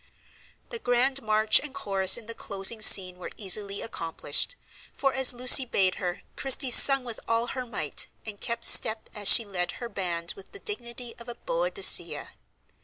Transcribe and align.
The 0.71 0.79
grand 0.79 1.21
march 1.21 1.59
and 1.59 1.75
chorus 1.75 2.17
in 2.17 2.25
the 2.25 2.33
closing 2.33 2.81
scene 2.81 3.19
were 3.19 3.29
easily 3.37 3.83
accomplished; 3.83 4.55
for, 4.95 5.13
as 5.13 5.31
Lucy 5.31 5.63
bade 5.63 5.93
her, 6.01 6.23
Christie 6.35 6.71
"sung 6.71 7.03
with 7.03 7.19
all 7.27 7.45
her 7.45 7.67
might," 7.67 8.07
and 8.25 8.41
kept 8.41 8.65
step 8.65 9.11
as 9.13 9.27
she 9.27 9.45
led 9.45 9.73
her 9.73 9.89
band 9.89 10.33
with 10.35 10.53
the 10.53 10.59
dignity 10.59 11.13
of 11.19 11.29
a 11.29 11.35
Boadicea. 11.35 12.29